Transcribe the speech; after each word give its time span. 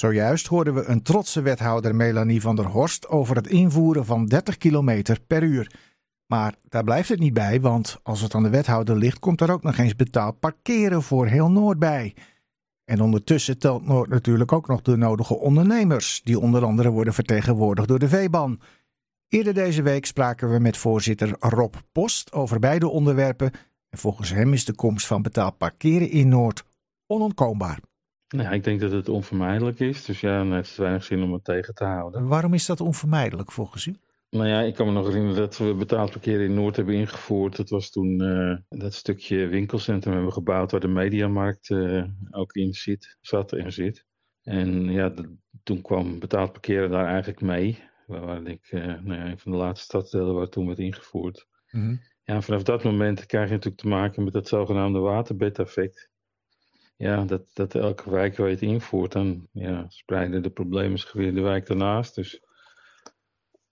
Zojuist 0.00 0.46
hoorden 0.46 0.74
we 0.74 0.84
een 0.84 1.02
trotse 1.02 1.42
wethouder 1.42 1.94
Melanie 1.94 2.40
van 2.40 2.56
der 2.56 2.66
Horst 2.66 3.08
over 3.08 3.36
het 3.36 3.46
invoeren 3.46 4.04
van 4.04 4.26
30 4.26 4.56
km 4.56 5.16
per 5.26 5.42
uur. 5.42 5.72
Maar 6.26 6.54
daar 6.68 6.84
blijft 6.84 7.08
het 7.08 7.18
niet 7.18 7.34
bij, 7.34 7.60
want 7.60 7.98
als 8.02 8.20
het 8.20 8.34
aan 8.34 8.42
de 8.42 8.50
wethouder 8.50 8.96
ligt, 8.96 9.18
komt 9.18 9.40
er 9.40 9.50
ook 9.50 9.62
nog 9.62 9.76
eens 9.76 9.96
betaald 9.96 10.40
parkeren 10.40 11.02
voor 11.02 11.26
heel 11.26 11.50
Noord 11.50 11.78
bij. 11.78 12.14
En 12.84 13.00
ondertussen 13.00 13.58
telt 13.58 13.86
Noord 13.86 14.08
natuurlijk 14.08 14.52
ook 14.52 14.68
nog 14.68 14.82
de 14.82 14.96
nodige 14.96 15.38
ondernemers, 15.38 16.20
die 16.24 16.38
onder 16.38 16.64
andere 16.64 16.90
worden 16.90 17.14
vertegenwoordigd 17.14 17.88
door 17.88 17.98
de 17.98 18.08
Veeban. 18.08 18.60
Eerder 19.28 19.54
deze 19.54 19.82
week 19.82 20.06
spraken 20.06 20.52
we 20.52 20.58
met 20.58 20.76
voorzitter 20.76 21.36
Rob 21.38 21.74
Post 21.92 22.32
over 22.32 22.58
beide 22.58 22.88
onderwerpen. 22.88 23.50
En 23.88 23.98
volgens 23.98 24.30
hem 24.30 24.52
is 24.52 24.64
de 24.64 24.74
komst 24.74 25.06
van 25.06 25.22
betaald 25.22 25.58
parkeren 25.58 26.10
in 26.10 26.28
Noord 26.28 26.64
onontkoombaar. 27.06 27.89
Nou, 28.36 28.54
ik 28.54 28.64
denk 28.64 28.80
dat 28.80 28.92
het 28.92 29.08
onvermijdelijk 29.08 29.80
is. 29.80 30.04
Dus 30.04 30.20
ja, 30.20 30.38
dan 30.38 30.52
heeft 30.52 30.68
het 30.68 30.78
weinig 30.78 31.04
zin 31.04 31.22
om 31.22 31.32
het 31.32 31.44
tegen 31.44 31.74
te 31.74 31.84
houden. 31.84 32.26
Waarom 32.26 32.54
is 32.54 32.66
dat 32.66 32.80
onvermijdelijk 32.80 33.52
volgens 33.52 33.86
u? 33.86 33.96
Nou 34.30 34.48
ja, 34.48 34.60
ik 34.60 34.74
kan 34.74 34.86
me 34.86 34.92
nog 34.92 35.06
herinneren 35.06 35.36
dat 35.36 35.58
we 35.58 35.74
betaald 35.74 36.10
parkeren 36.10 36.44
in 36.44 36.54
Noord 36.54 36.76
hebben 36.76 36.94
ingevoerd. 36.94 37.56
Dat 37.56 37.68
was 37.68 37.90
toen 37.90 38.22
uh, 38.22 38.56
dat 38.68 38.94
stukje 38.94 39.46
winkelcentrum 39.46 40.14
hebben 40.14 40.32
gebouwd 40.32 40.70
waar 40.70 40.80
de 40.80 40.88
Mediamarkt 40.88 41.68
uh, 41.68 42.04
ook 42.30 42.52
in 42.52 42.72
zit, 42.72 43.16
zat 43.20 43.52
en 43.52 43.72
zit. 43.72 44.06
En 44.42 44.90
ja, 44.90 45.08
de, 45.08 45.36
toen 45.62 45.82
kwam 45.82 46.18
betaald 46.18 46.52
parkeren 46.52 46.90
daar 46.90 47.06
eigenlijk 47.06 47.40
mee. 47.40 47.78
We 48.06 48.18
waren 48.18 48.44
denk 48.44 48.58
ik 48.66 48.72
uh, 48.72 48.84
nou 48.84 49.14
ja, 49.14 49.26
een 49.26 49.38
van 49.38 49.52
de 49.52 49.58
laatste 49.58 49.84
stadsdelen 49.84 50.34
waar 50.34 50.48
toen 50.48 50.66
werd 50.66 50.78
ingevoerd. 50.78 51.46
Mm 51.70 51.82
-hmm. 51.82 52.00
Ja, 52.24 52.40
vanaf 52.40 52.62
dat 52.62 52.84
moment 52.84 53.26
krijg 53.26 53.46
je 53.46 53.54
natuurlijk 53.54 53.82
te 53.82 53.88
maken 53.88 54.24
met 54.24 54.32
dat 54.32 54.48
zogenaamde 54.48 54.98
waterbedeffect. 54.98 56.10
Ja, 57.00 57.24
dat, 57.24 57.42
dat 57.52 57.74
elke 57.74 58.10
wijk 58.10 58.36
je 58.36 58.42
het 58.42 58.62
invoert, 58.62 59.12
dan 59.12 59.48
ja, 59.52 59.84
spreiden 59.88 60.42
de 60.42 60.50
problemen 60.50 60.98
zich 60.98 61.12
weer 61.12 61.34
de 61.34 61.40
wijk 61.40 61.66
daarnaast. 61.66 62.14
Dus 62.14 62.40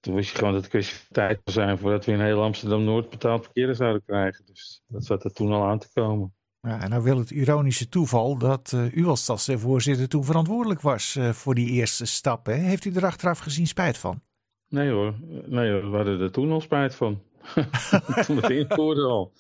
toen 0.01 0.15
wist 0.15 0.31
je 0.31 0.37
gewoon 0.37 0.53
dat 0.53 0.61
het 0.61 0.71
kwestie 0.71 0.97
van 0.97 1.07
tijd 1.11 1.41
zou 1.45 1.67
zijn 1.67 1.79
voordat 1.79 2.05
we 2.05 2.13
in 2.13 2.21
heel 2.21 2.43
Amsterdam-Noord 2.43 3.11
betaald 3.11 3.45
verkeer 3.45 3.75
zouden 3.75 4.03
krijgen. 4.05 4.47
Dus 4.47 4.83
dat 4.87 5.05
zat 5.05 5.25
er 5.25 5.33
toen 5.33 5.53
al 5.53 5.65
aan 5.65 5.79
te 5.79 5.89
komen. 5.93 6.35
Ja, 6.61 6.81
en 6.81 6.91
nou 6.91 7.03
wil 7.03 7.19
het 7.19 7.31
ironische 7.31 7.89
toeval 7.89 8.39
dat 8.39 8.73
uh, 8.75 8.97
u 8.97 9.07
als 9.07 9.23
stadsvoorzitter 9.23 10.09
toen 10.09 10.25
verantwoordelijk 10.25 10.81
was 10.81 11.15
uh, 11.15 11.31
voor 11.31 11.55
die 11.55 11.71
eerste 11.71 12.07
stappen. 12.07 12.55
Heeft 12.55 12.85
u 12.85 12.93
er 12.93 13.07
achteraf 13.07 13.39
gezien 13.39 13.67
spijt 13.67 13.99
van? 13.99 14.23
Nee 14.69 14.91
hoor, 14.91 15.15
nee 15.47 15.73
hoor, 15.73 15.91
we 15.91 15.97
hadden 15.97 16.21
er 16.21 16.33
toen 16.33 16.53
al 16.53 16.61
spijt 16.61 16.95
van. 16.95 17.23
toen 18.25 18.37
we 18.37 18.41
het 18.41 18.51
invoerden 18.51 19.05
al. 19.05 19.33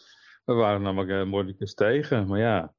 We 0.44 0.52
waren 0.52 0.82
namelijk 0.82 1.28
uh, 1.58 1.68
tegen, 1.74 2.26
maar 2.26 2.38
ja, 2.38 2.76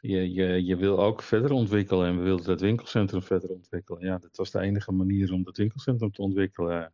je, 0.00 0.32
je, 0.32 0.64
je 0.64 0.76
wil 0.76 1.02
ook 1.02 1.22
verder 1.22 1.50
ontwikkelen 1.50 2.08
en 2.08 2.16
we 2.16 2.22
wilden 2.22 2.46
dat 2.46 2.60
winkelcentrum 2.60 3.22
verder 3.22 3.50
ontwikkelen. 3.50 4.04
Ja, 4.04 4.18
dat 4.18 4.36
was 4.36 4.50
de 4.50 4.60
enige 4.60 4.92
manier 4.92 5.32
om 5.32 5.42
dat 5.42 5.56
winkelcentrum 5.56 6.10
te 6.10 6.22
ontwikkelen. 6.22 6.92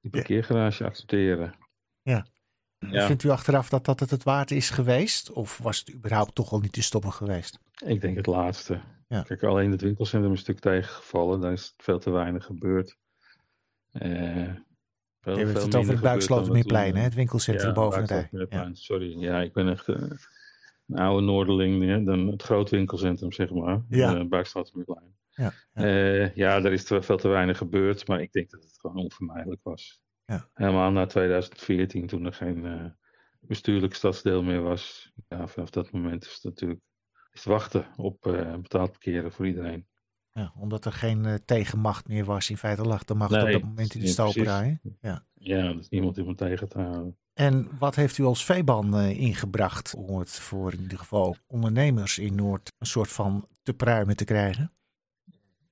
Die 0.00 0.10
parkeergarage 0.10 0.84
accepteren. 0.84 1.54
Ja. 2.02 2.26
ja. 2.78 3.06
Vindt 3.06 3.22
u 3.22 3.28
achteraf 3.28 3.68
dat 3.68 3.84
dat 3.84 4.00
het 4.00 4.10
het 4.10 4.22
waard 4.22 4.50
is 4.50 4.70
geweest? 4.70 5.32
Of 5.32 5.58
was 5.58 5.78
het 5.78 5.94
überhaupt 5.94 6.34
toch 6.34 6.52
al 6.52 6.60
niet 6.60 6.72
te 6.72 6.82
stoppen 6.82 7.12
geweest? 7.12 7.58
Ik 7.84 8.00
denk 8.00 8.16
het 8.16 8.26
laatste. 8.26 8.80
Ja. 9.08 9.22
Kijk, 9.22 9.42
alleen 9.42 9.70
het 9.70 9.80
winkelcentrum 9.80 10.32
is 10.32 10.38
een 10.38 10.44
stuk 10.44 10.58
tegengevallen. 10.58 11.40
Daar 11.40 11.52
is 11.52 11.74
veel 11.76 11.98
te 11.98 12.10
weinig 12.10 12.44
gebeurd. 12.44 12.96
Uh, 13.92 14.52
veel, 15.20 15.38
Je 15.38 15.44
hebt 15.44 15.62
het 15.62 15.74
over 15.74 15.92
het 15.92 16.02
Buikslotermeerplein, 16.02 16.96
hè? 16.96 17.02
Het 17.02 17.14
winkelcentrum 17.14 17.68
ja, 17.68 17.74
boven 17.74 18.28
het. 18.28 18.78
Sorry, 18.78 19.20
ja, 19.20 19.40
ik 19.40 19.52
ben 19.52 19.68
echt... 19.68 19.88
Uh, 19.88 20.10
een 20.88 20.98
oude 20.98 21.26
Noorderling, 21.26 22.04
dan 22.04 22.26
het 22.26 22.42
groot 22.42 22.70
winkelcentrum, 22.70 23.32
zeg 23.32 23.50
maar. 23.50 23.84
Ja. 23.88 24.14
Uh, 24.14 24.24
Ja, 25.30 25.52
ja. 25.74 25.84
Uh, 25.84 26.34
ja, 26.34 26.56
er 26.56 26.72
is 26.72 26.84
te, 26.84 27.02
veel 27.02 27.16
te 27.16 27.28
weinig 27.28 27.58
gebeurd, 27.58 28.08
maar 28.08 28.20
ik 28.20 28.32
denk 28.32 28.50
dat 28.50 28.62
het 28.62 28.78
gewoon 28.80 28.96
onvermijdelijk 28.96 29.62
was. 29.62 30.00
Ja. 30.24 30.48
Helemaal 30.54 30.90
na 30.90 31.06
2014, 31.06 32.06
toen 32.06 32.26
er 32.26 32.32
geen 32.32 32.64
uh, 32.64 32.84
bestuurlijk 33.40 33.94
stadsdeel 33.94 34.42
meer 34.42 34.62
was. 34.62 35.12
Ja, 35.28 35.46
vanaf 35.46 35.70
dat 35.70 35.90
moment 35.90 36.24
is 36.24 36.34
het 36.34 36.44
natuurlijk 36.44 36.80
is 37.36 37.44
het 37.44 37.52
wachten 37.52 37.86
op 37.96 38.26
uh, 38.26 38.56
betaald 38.56 38.90
parkeren 38.90 39.32
voor 39.32 39.46
iedereen. 39.46 39.86
Ja, 40.36 40.52
omdat 40.56 40.84
er 40.84 40.92
geen 40.92 41.24
uh, 41.24 41.34
tegenmacht 41.44 42.08
meer 42.08 42.24
was. 42.24 42.50
In 42.50 42.56
feite 42.56 42.82
lag 42.82 43.04
de 43.04 43.14
macht 43.14 43.30
nee, 43.30 43.44
op 43.44 43.52
dat 43.52 43.62
moment 43.62 43.94
in 43.94 44.00
de 44.00 44.06
stoperij. 44.06 44.78
Ja. 45.00 45.24
ja, 45.34 45.56
er 45.56 45.78
is 45.78 45.88
niemand 45.88 46.18
om 46.18 46.28
het 46.28 46.36
tegen 46.36 46.68
te 46.68 46.78
houden. 46.78 47.16
En 47.34 47.68
wat 47.78 47.94
heeft 47.94 48.18
u 48.18 48.24
als 48.24 48.44
veeban 48.44 48.94
uh, 48.94 49.20
ingebracht 49.20 49.94
om 49.94 50.18
het 50.18 50.30
voor 50.30 50.72
in 50.72 50.80
ieder 50.80 50.98
geval 50.98 51.36
ondernemers 51.46 52.18
in 52.18 52.34
Noord 52.34 52.72
een 52.78 52.86
soort 52.86 53.12
van 53.12 53.48
te 53.62 53.74
pruimen 53.74 54.16
te 54.16 54.24
krijgen? 54.24 54.72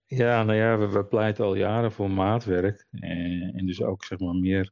Ja, 0.06 0.42
nou 0.42 0.58
ja, 0.58 0.78
we, 0.78 0.88
we 0.88 1.04
pleiten 1.04 1.44
al 1.44 1.54
jaren 1.54 1.92
voor 1.92 2.10
maatwerk. 2.10 2.86
En, 2.90 3.52
en, 3.54 3.66
dus 3.66 3.82
ook 3.82 4.04
zeg 4.04 4.18
maar 4.18 4.34
meer 4.34 4.70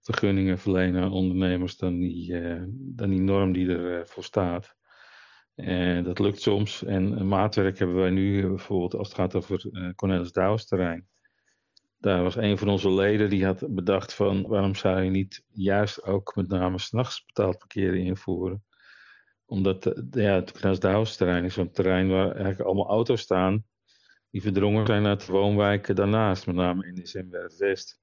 vergunningen 0.00 0.58
verlenen 0.58 1.02
aan 1.02 1.12
ondernemers 1.12 1.76
dan 1.76 1.98
die, 1.98 2.32
uh, 2.32 2.62
dan 2.70 3.10
die 3.10 3.20
norm 3.20 3.52
die 3.52 3.68
ervoor 3.68 4.06
voor 4.06 4.24
staat. 4.24 4.76
En 5.60 6.04
dat 6.04 6.18
lukt 6.18 6.40
soms. 6.40 6.84
En 6.84 7.28
maatwerk 7.28 7.78
hebben 7.78 7.96
wij 7.96 8.10
nu 8.10 8.48
bijvoorbeeld 8.48 8.94
als 8.94 9.08
het 9.08 9.16
gaat 9.16 9.34
over 9.34 9.92
Cornelis 9.94 10.32
Douwes 10.32 10.66
terrein. 10.66 11.08
Daar 11.98 12.22
was 12.22 12.36
een 12.36 12.58
van 12.58 12.68
onze 12.68 12.90
leden 12.90 13.30
die 13.30 13.44
had 13.44 13.74
bedacht 13.74 14.14
van 14.14 14.46
waarom 14.46 14.74
zou 14.74 15.02
je 15.02 15.10
niet 15.10 15.44
juist 15.48 16.02
ook 16.02 16.36
met 16.36 16.48
name 16.48 16.78
s'nachts 16.78 17.24
betaald 17.24 17.58
parkeren 17.58 18.00
invoeren. 18.00 18.64
Omdat 19.46 20.02
ja, 20.10 20.34
het 20.34 20.52
Cornelis 20.52 21.16
terrein 21.16 21.44
is 21.44 21.54
zo'n 21.54 21.70
terrein 21.70 22.08
waar 22.08 22.30
eigenlijk 22.30 22.60
allemaal 22.60 22.88
auto's 22.88 23.20
staan 23.20 23.64
die 24.30 24.42
verdrongen 24.42 24.86
zijn 24.86 25.06
uit 25.06 25.26
de 25.26 25.32
woonwijken 25.32 25.94
daarnaast, 25.94 26.46
met 26.46 26.54
name 26.54 26.86
in 26.86 26.94
de 26.94 27.06
Zenwerf 27.06 27.56
West. 27.56 28.00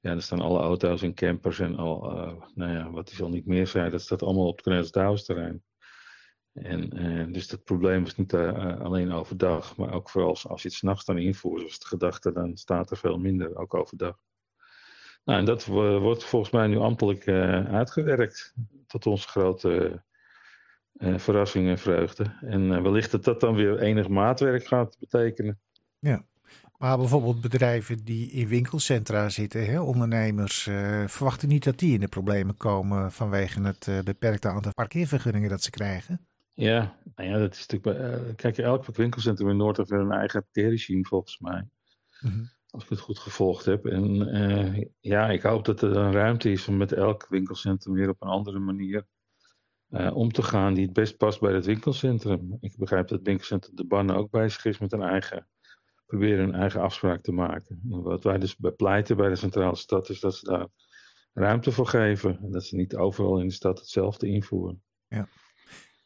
Ja, 0.00 0.10
er 0.10 0.22
staan 0.22 0.40
alle 0.40 0.58
auto's 0.58 1.02
en 1.02 1.14
campers 1.14 1.58
en 1.58 1.76
al, 1.76 2.00
nou 2.54 2.72
ja, 2.72 2.90
wat 2.90 3.10
is 3.10 3.22
al 3.22 3.28
niet 3.28 3.46
meer 3.46 3.66
zei, 3.66 3.90
dat 3.90 4.00
staat 4.00 4.22
allemaal 4.22 4.46
op 4.46 4.56
het 4.56 4.64
Cornelis 4.64 5.24
terrein. 5.24 5.62
En, 6.52 7.02
uh, 7.02 7.32
dus 7.32 7.48
dat 7.48 7.64
probleem 7.64 8.04
is 8.04 8.16
niet 8.16 8.32
uh, 8.32 8.80
alleen 8.80 9.12
overdag, 9.12 9.76
maar 9.76 9.92
ook 9.92 10.10
vooral 10.10 10.30
als, 10.30 10.48
als 10.48 10.62
je 10.62 10.68
het 10.68 10.76
s'nachts 10.76 11.04
dan 11.04 11.18
invoert, 11.18 11.60
zoals 11.60 11.78
de 11.78 11.86
gedachte, 11.86 12.32
dan 12.32 12.56
staat 12.56 12.90
er 12.90 12.96
veel 12.96 13.18
minder, 13.18 13.56
ook 13.56 13.74
overdag. 13.74 14.16
Nou, 15.24 15.38
en 15.38 15.44
dat 15.44 15.64
wordt 15.64 16.24
volgens 16.24 16.52
mij 16.52 16.66
nu 16.66 16.76
ambtelijk 16.76 17.28
uitgewerkt, 17.68 18.54
tot 18.86 19.06
onze 19.06 19.28
grote 19.28 20.02
verrassing 20.98 21.68
en 21.68 21.78
vreugde. 21.78 22.36
En 22.40 22.82
wellicht 22.82 23.10
dat 23.10 23.24
dat 23.24 23.40
dan 23.40 23.54
weer 23.54 23.78
enig 23.78 24.08
maatwerk 24.08 24.66
gaat 24.66 24.96
betekenen. 24.98 25.60
Ja, 25.98 26.24
maar 26.78 26.98
bijvoorbeeld 26.98 27.40
bedrijven 27.40 28.04
die 28.04 28.30
in 28.30 28.48
winkelcentra 28.48 29.28
zitten, 29.28 29.64
hè, 29.64 29.80
ondernemers, 29.80 30.62
verwachten 31.06 31.48
niet 31.48 31.64
dat 31.64 31.78
die 31.78 31.94
in 31.94 32.00
de 32.00 32.08
problemen 32.08 32.56
komen 32.56 33.12
vanwege 33.12 33.62
het 33.62 34.04
beperkte 34.04 34.48
aantal 34.48 34.72
parkeervergunningen 34.74 35.50
dat 35.50 35.62
ze 35.62 35.70
krijgen? 35.70 36.26
Ja, 36.54 36.98
nou 37.14 37.28
ja, 37.28 37.38
dat 37.38 37.54
is 37.54 37.66
natuurlijk. 37.66 38.00
Uh, 38.00 38.34
kijk, 38.34 38.58
elk 38.58 38.86
winkelcentrum 38.86 39.48
in 39.48 39.56
Noord 39.56 39.76
heeft 39.76 39.90
een 39.90 40.12
eigen 40.12 40.42
parkeerregime 40.42 41.04
volgens 41.04 41.38
mij. 41.38 41.68
Mm 42.20 42.50
Als 42.70 42.82
ik 42.82 42.88
het 42.88 43.00
goed 43.00 43.18
gevolgd 43.18 43.64
heb. 43.64 43.86
En 43.86 44.36
uh, 44.36 44.84
ja, 45.00 45.30
ik 45.30 45.42
hoop 45.42 45.64
dat 45.64 45.82
er 45.82 45.96
een 45.96 46.12
ruimte 46.12 46.50
is 46.50 46.68
om 46.68 46.76
met 46.76 46.92
elk 46.92 47.26
winkelcentrum 47.28 47.94
weer 47.94 48.08
op 48.08 48.22
een 48.22 48.28
andere 48.28 48.58
manier 48.58 49.06
uh, 49.92 50.16
om 50.16 50.32
te 50.32 50.42
gaan 50.42 50.74
die 50.74 50.84
het 50.84 50.92
best 50.92 51.16
past 51.16 51.40
bij 51.40 51.52
het 51.52 51.66
winkelcentrum. 51.66 52.56
Ik 52.60 52.76
begrijp 52.76 53.08
dat 53.08 53.18
het 53.18 53.26
winkelcentrum 53.26 53.76
De 53.76 53.86
Bannen 53.86 54.16
ook 54.16 54.30
bezig 54.30 54.64
is 54.64 54.78
met 54.78 54.92
een 54.92 55.02
eigen, 55.02 55.48
proberen 56.06 56.48
een 56.48 56.54
eigen 56.54 56.80
afspraak 56.80 57.22
te 57.22 57.32
maken. 57.32 57.80
En 57.90 58.02
wat 58.02 58.24
wij 58.24 58.38
dus 58.38 58.56
bepleiten 58.56 59.16
bij 59.16 59.28
de 59.28 59.36
centrale 59.36 59.76
stad 59.76 60.08
is 60.08 60.20
dat 60.20 60.34
ze 60.34 60.44
daar 60.44 60.66
ruimte 61.32 61.72
voor 61.72 61.86
geven. 61.86 62.38
En 62.42 62.50
dat 62.50 62.64
ze 62.64 62.76
niet 62.76 62.96
overal 62.96 63.40
in 63.40 63.46
de 63.46 63.52
stad 63.52 63.78
hetzelfde 63.78 64.26
invoeren. 64.26 64.82
Ja. 65.08 65.28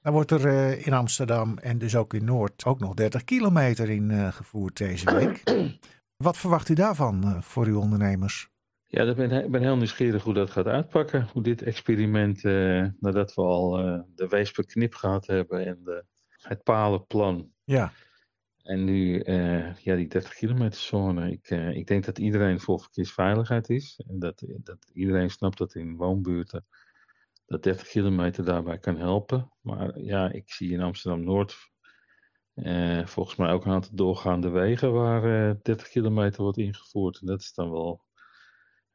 Dan 0.07 0.15
wordt 0.15 0.31
er 0.31 0.47
uh, 0.47 0.87
in 0.87 0.93
Amsterdam 0.93 1.59
en 1.59 1.79
dus 1.79 1.97
ook 1.97 2.15
in 2.15 2.25
Noord 2.25 2.65
ook 2.65 2.79
nog 2.79 2.95
30 2.95 3.25
kilometer 3.25 3.91
in 3.91 4.11
uh, 4.11 4.33
gevoerd 4.33 4.77
deze 4.77 5.15
week. 5.15 5.43
Wat 6.27 6.37
verwacht 6.37 6.69
u 6.69 6.75
daarvan 6.75 7.25
uh, 7.25 7.41
voor 7.41 7.67
uw 7.67 7.81
ondernemers? 7.81 8.49
Ja, 8.87 9.03
ik 9.03 9.17
ben, 9.17 9.51
ben, 9.51 9.63
heel 9.63 9.77
nieuwsgierig 9.77 10.23
hoe 10.23 10.35
dat 10.35 10.51
gaat 10.51 10.67
uitpakken. 10.67 11.29
Hoe 11.33 11.43
dit 11.43 11.63
experiment, 11.63 12.43
nadat 13.01 13.35
we 13.35 13.43
al 13.43 13.71
de 14.15 14.29
Weesperknip 14.29 14.95
gehad 14.95 15.27
hebben 15.27 15.67
en 15.67 15.81
de, 15.85 16.05
het 16.29 16.63
palenplan. 16.63 17.51
Ja. 17.65 17.93
En 18.63 18.85
nu 18.85 19.23
ja, 19.79 19.97
die 19.97 20.09
30 20.09 20.35
kilometer 20.35 20.81
zone. 20.81 21.31
Ik, 21.31 21.51
ik 21.51 21.87
denk 21.87 22.05
dat 22.05 22.19
iedereen 22.19 22.61
voor 22.61 22.81
verkeersveiligheid 22.81 23.69
is. 23.69 24.03
En 24.09 24.19
dat, 24.19 24.43
dat 24.63 24.91
iedereen 24.93 25.31
snapt 25.31 25.59
dat 25.59 25.75
in 25.75 25.97
woonbuurten 25.97 26.65
dat 27.47 27.63
30 27.63 27.89
kilometer 27.89 28.45
daarbij 28.45 28.79
kan 28.79 28.97
helpen. 28.97 29.53
Maar 29.61 30.01
ja, 30.01 30.31
ik 30.31 30.51
zie 30.51 30.73
in 30.73 30.81
Amsterdam-Noord 30.81 31.57
eh, 32.55 33.07
volgens 33.07 33.37
mij 33.37 33.51
ook 33.51 33.65
een 33.65 33.73
aantal 33.73 33.95
doorgaande 33.95 34.49
wegen 34.49 34.93
waar 34.93 35.49
eh, 35.51 35.55
30 35.63 35.89
kilometer 35.89 36.43
wordt 36.43 36.59
ingevoerd. 36.59 37.21
En 37.21 37.27
dat 37.27 37.41
is 37.41 37.53
dan 37.53 37.71
wel 37.71 38.05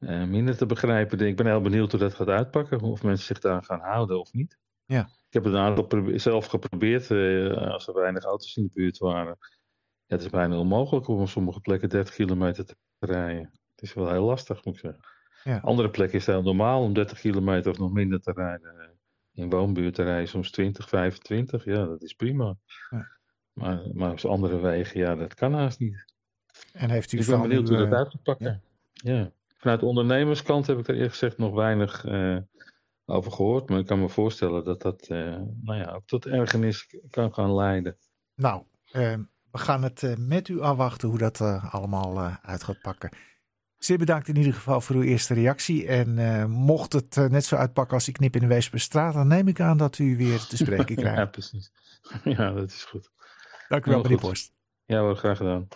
eh, 0.02 0.24
minder 0.24 0.58
te 0.58 0.66
begrijpen. 0.66 1.20
Ik 1.20 1.36
ben 1.36 1.46
heel 1.46 1.62
benieuwd 1.62 1.92
hoe 1.92 2.00
dat 2.00 2.14
gaat 2.14 2.28
uitpakken, 2.28 2.80
of 2.80 3.04
mensen 3.04 3.26
zich 3.26 3.40
daar 3.40 3.64
gaan 3.64 3.80
houden 3.80 4.20
of 4.20 4.34
niet. 4.34 4.58
Ja. 4.86 5.02
Ik 5.02 5.34
heb 5.34 5.44
het 5.44 5.54
een 5.54 5.60
aantal 5.60 6.20
zelf 6.20 6.46
geprobeerd 6.46 7.12
eh, 7.12 7.72
als 7.72 7.88
er 7.88 7.94
weinig 7.94 8.24
auto's 8.24 8.56
in 8.56 8.64
de 8.64 8.70
buurt 8.74 8.98
waren. 8.98 9.38
Ja, 10.06 10.16
het 10.16 10.22
is 10.22 10.30
bijna 10.30 10.58
onmogelijk 10.58 11.08
om 11.08 11.22
op 11.22 11.28
sommige 11.28 11.60
plekken 11.60 11.90
30 11.90 12.16
kilometer 12.16 12.66
te 12.66 12.76
rijden. 13.00 13.52
Het 13.70 13.82
is 13.82 13.94
wel 13.94 14.10
heel 14.10 14.24
lastig, 14.24 14.66
moet 14.66 14.74
ik 14.74 14.80
zeggen. 14.80 15.04
Ja. 15.44 15.58
Andere 15.58 15.90
plekken 15.90 16.18
is 16.18 16.26
het 16.26 16.36
heel 16.36 16.44
normaal 16.44 16.82
om 16.82 16.94
30 16.94 17.20
kilometer 17.20 17.72
of 17.72 17.78
nog 17.78 17.92
minder 17.92 18.22
te 18.22 18.32
rijden. 18.32 19.00
In 19.34 19.50
woonbuurten 19.50 20.06
rijden 20.06 20.28
soms 20.28 20.52
20, 20.52 20.90
25. 20.90 21.66
Ja, 21.66 21.86
dat 21.86 22.02
is 22.04 22.14
prima. 22.14 22.56
Ja. 22.90 23.20
Maar, 23.54 23.82
maar 23.94 24.12
op 24.12 24.20
andere 24.20 24.60
wegen, 24.60 25.00
ja, 25.00 25.16
dat 25.16 25.34
kan 25.34 25.54
haast 25.54 25.80
niet. 25.80 26.06
En 26.74 26.90
heeft 26.90 27.12
u 27.12 27.20
ik 27.20 27.26
ben 27.26 27.42
benieuwd 27.42 27.70
uw, 27.70 27.76
hoe 27.76 27.86
dat 27.86 27.94
eh, 27.94 27.98
uit 27.98 28.10
gaat 28.10 28.24
pakken. 28.24 28.64
Ja. 28.94 29.32
Vanuit 29.58 29.80
de 29.80 29.86
ondernemerskant 29.86 30.68
heb 30.68 30.78
ik 30.78 30.88
er 30.88 30.94
eerlijk 30.94 31.12
gezegd 31.12 31.38
nog 31.38 31.54
weinig 31.54 32.06
eh, 32.06 32.38
over 33.06 33.32
gehoord. 33.32 33.70
Maar 33.70 33.80
ik 33.80 33.86
kan 33.86 34.00
me 34.00 34.10
voorstellen 34.10 34.64
dat 34.64 34.82
dat 34.82 35.08
eh, 35.08 35.42
nou 35.62 35.78
ja, 35.78 35.92
ook 35.92 36.06
tot 36.06 36.26
ergernis 36.26 36.96
kan 37.10 37.34
gaan 37.34 37.56
leiden. 37.56 37.98
Nou, 38.36 38.64
we 39.52 39.58
gaan 39.58 39.84
het 39.84 40.16
met 40.18 40.48
u 40.48 40.62
afwachten 40.62 41.10
hoe 41.10 41.18
dat 41.18 41.42
allemaal 41.72 42.38
uit 42.42 42.64
gaat 42.64 42.82
pakken. 42.82 43.10
Zeer 43.84 43.98
bedankt 43.98 44.28
in 44.28 44.36
ieder 44.38 44.54
geval 44.54 44.82
voor 44.82 44.96
uw 44.96 45.02
eerste 45.02 45.34
reactie. 45.34 45.88
En 45.88 46.18
eh, 46.18 46.46
mocht 46.46 46.94
het 46.94 47.18
eh, 47.18 47.26
net 47.26 47.46
zo 47.46 47.56
uitpakken 47.56 47.94
als 47.94 48.06
die 48.06 48.14
knip 48.14 48.36
in 48.36 48.42
de 48.42 48.48
Weesperstraat, 48.48 49.14
dan 49.14 49.28
neem 49.28 49.48
ik 49.48 49.60
aan 49.60 49.78
dat 49.78 49.98
u 49.98 50.18
weer 50.18 50.40
te 50.40 50.58
spreken 50.58 50.96
ja, 51.02 51.02
krijgt. 51.02 51.32
precies. 51.32 51.72
ja, 52.24 52.52
dat 52.52 52.70
is 52.70 52.84
goed. 52.84 53.12
Dank 53.68 53.86
u 53.86 53.90
wel, 53.92 54.02
meneer. 54.02 54.50
Ja 54.86 55.00
hoor, 55.00 55.16
graag 55.16 55.38
gedaan. 55.38 55.68